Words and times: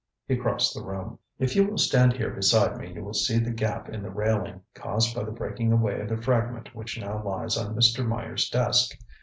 He 0.27 0.35
crossed 0.35 0.73
the 0.73 0.83
room. 0.83 1.19
ŌĆ£If 1.39 1.55
you 1.55 1.63
will 1.67 1.77
stand 1.77 2.13
here 2.13 2.31
beside 2.31 2.75
me 2.79 2.91
you 2.91 3.03
will 3.03 3.13
see 3.13 3.37
the 3.37 3.51
gap 3.51 3.87
in 3.87 4.01
the 4.01 4.09
railing 4.09 4.61
caused 4.73 5.13
by 5.15 5.23
the 5.23 5.31
breaking 5.31 5.71
away 5.71 6.01
of 6.01 6.09
the 6.09 6.17
fragment 6.19 6.73
which 6.73 6.99
now 6.99 7.23
lies 7.23 7.55
on 7.55 7.75
Mr. 7.75 8.03
Meyer's 8.03 8.49
desk. 8.49 8.97